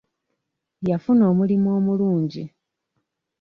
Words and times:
Yafuna 0.89 1.23
omulimu 1.31 1.67
omulungi. 1.77 2.43